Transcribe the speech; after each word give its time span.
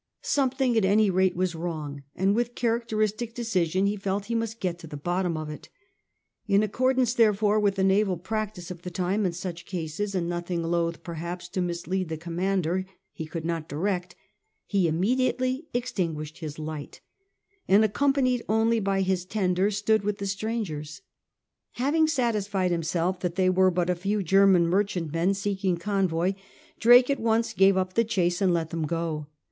Something 0.23 0.75
at 0.79 0.83
any 0.83 1.11
rate 1.11 1.35
was 1.35 1.53
wrong, 1.53 2.01
and* 2.15 2.33
with 2.35 2.55
characteristic 2.55 3.35
decision 3.35 3.85
he 3.85 3.95
felt 3.95 4.25
he 4.25 4.33
must 4.33 4.59
get 4.59 4.79
to 4.79 4.87
the 4.87 4.97
bottom 4.97 5.37
of 5.37 5.47
it 5.47 5.69
In 6.47 6.63
accordance, 6.63 7.13
therefore, 7.13 7.59
with 7.59 7.75
the 7.75 7.83
naval 7.83 8.17
practice 8.17 8.71
of 8.71 8.81
the 8.81 8.89
time 8.89 9.27
in 9.27 9.33
such 9.33 9.67
cases, 9.67 10.15
and 10.15 10.27
nothing 10.27 10.63
loath 10.63 11.03
perhaps 11.03 11.47
to 11.49 11.61
mislead 11.61 12.09
the 12.09 12.17
commander 12.17 12.87
he 13.11 13.27
could 13.27 13.45
not 13.45 13.69
direct, 13.69 14.15
he 14.65 14.87
im 14.87 14.99
mediately 14.99 15.67
extinguished 15.71 16.39
his 16.39 16.57
lights 16.57 17.01
and 17.67 17.85
accompanied 17.85 18.41
only 18.49 18.79
by 18.79 19.01
his 19.01 19.23
tender, 19.23 19.69
stood 19.69 20.03
with 20.03 20.17
the 20.17 20.25
strangers. 20.25 21.03
Having 21.73 22.07
satisfied 22.07 22.71
himself 22.71 23.19
they 23.19 23.51
were 23.51 23.69
but 23.69 23.87
a 23.87 23.93
few 23.95 24.23
German 24.23 24.65
merchant 24.65 25.13
men 25.13 25.35
seeking 25.35 25.77
convoy, 25.77 26.33
Drake 26.79 27.11
at 27.11 27.19
once 27.19 27.53
gave 27.53 27.77
up 27.77 27.93
the 27.93 28.03
chase 28.03 28.41
and 28.41 28.51
let 28.51 28.71
them 28.71 28.87
go. 28.87 29.27